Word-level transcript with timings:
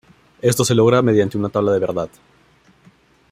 Esto 0.41 0.65
se 0.65 0.73
logra 0.73 1.03
mediante 1.03 1.37
una 1.37 1.49
tabla 1.49 1.73
de 1.73 1.77
verdad. 1.79 2.09